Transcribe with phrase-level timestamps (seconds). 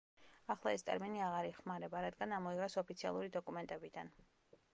[0.53, 4.13] ახლა ეს ტერმინი აღარ იხმარება, რადგან ამოიღეს ოფიციალური დოკუმენტებიდან.